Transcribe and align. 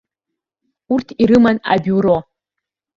Урҭ 0.93 1.07
ирыман 1.21 1.57
абиуро. 1.73 2.17